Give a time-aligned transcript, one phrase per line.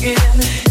[0.00, 0.69] me.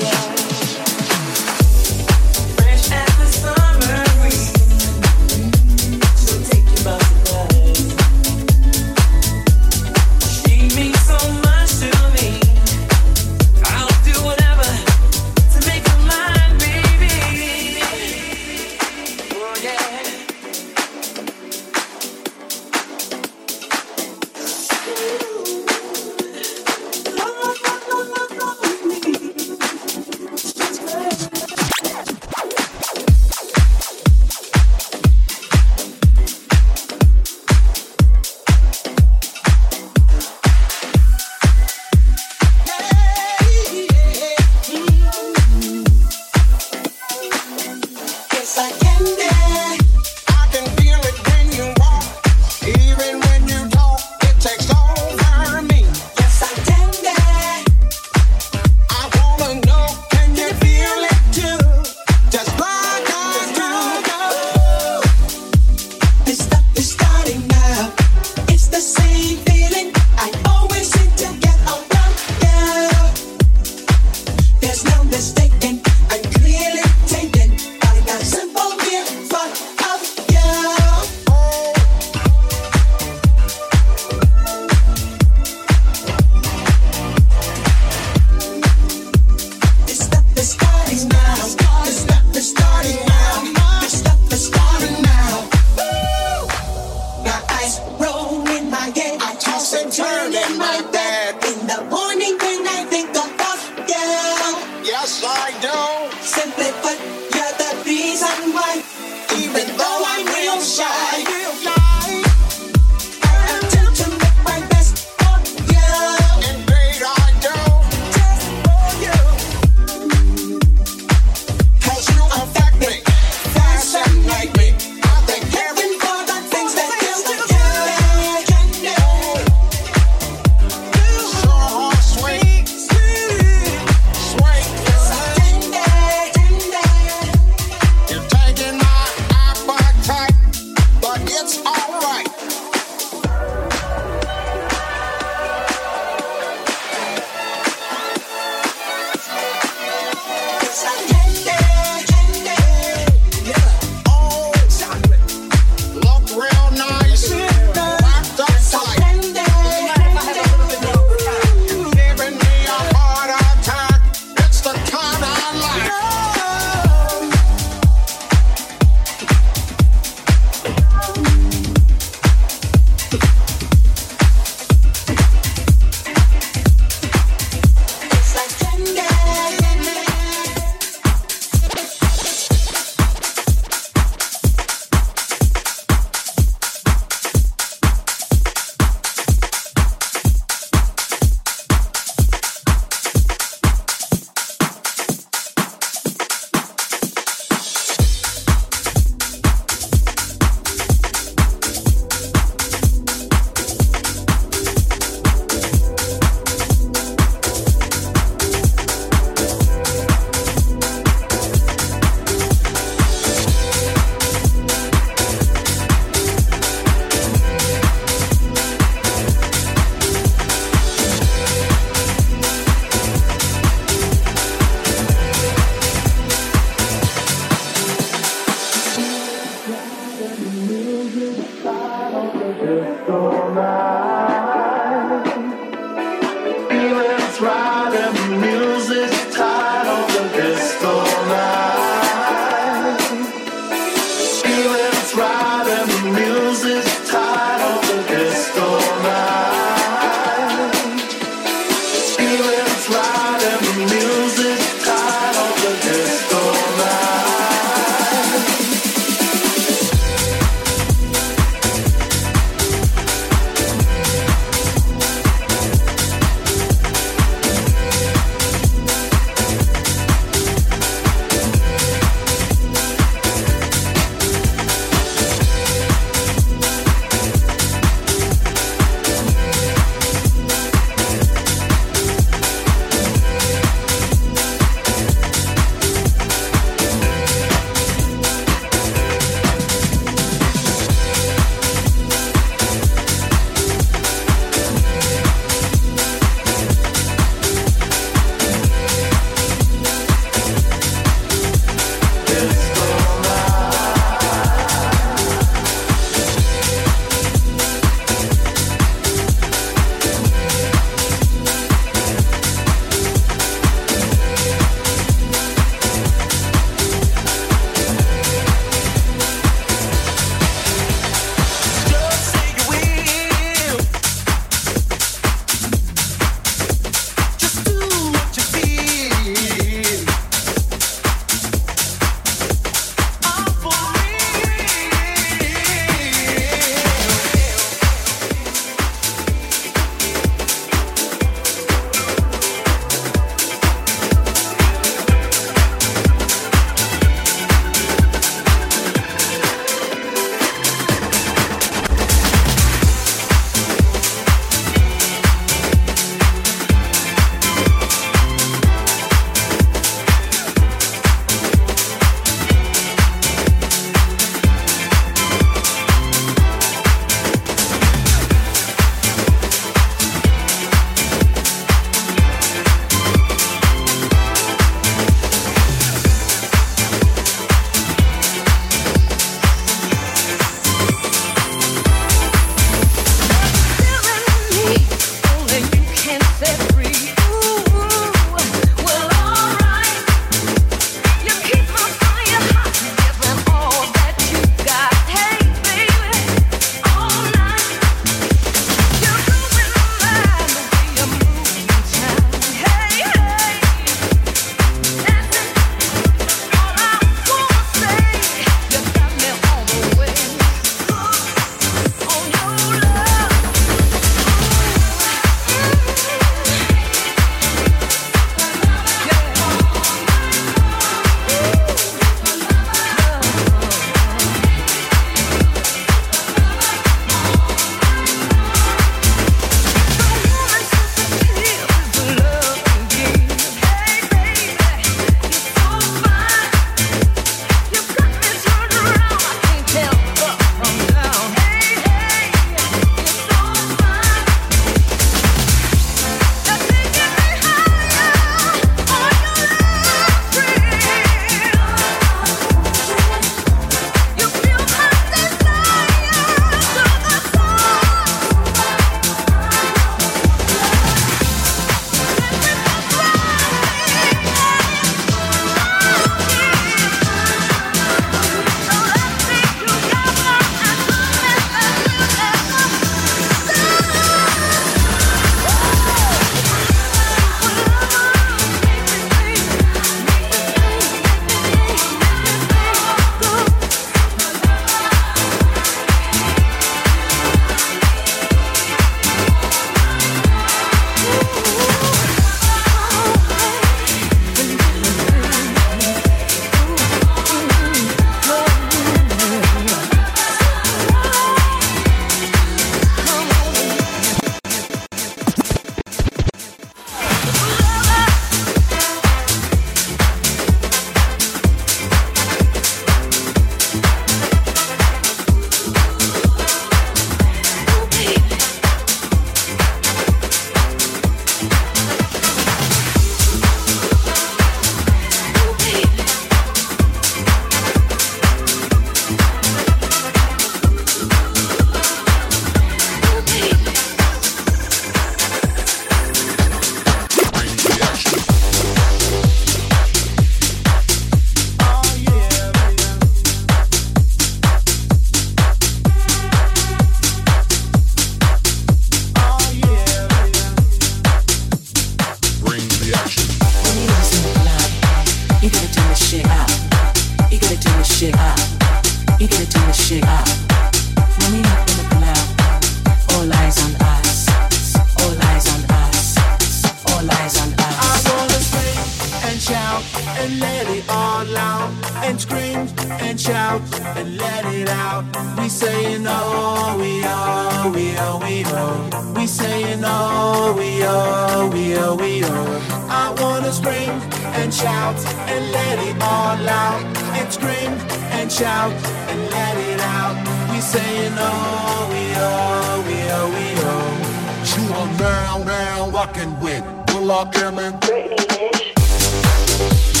[594.57, 597.73] you are now, now rocking with Bullock I Cameron.
[597.79, 600.00] Britney, bitch.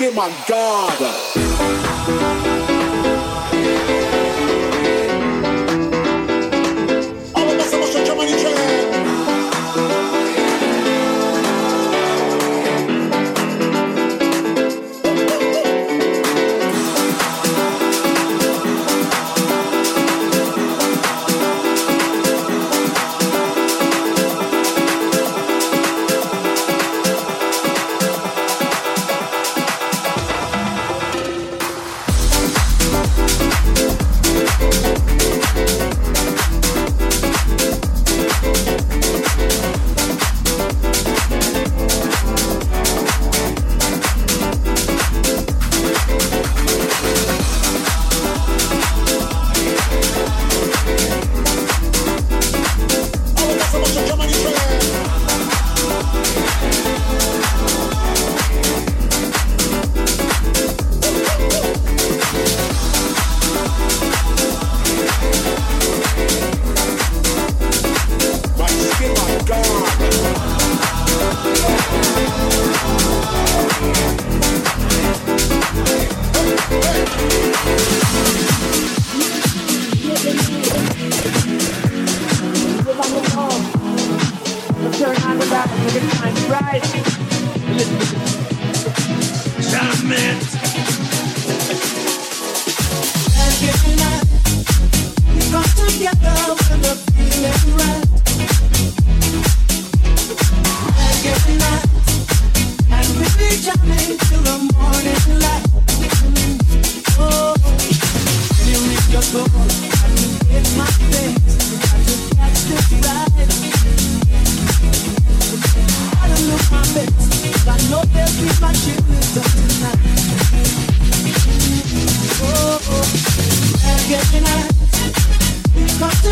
[0.00, 1.49] Skin, my God.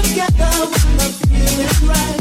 [0.09, 2.18] together when the feeling's right.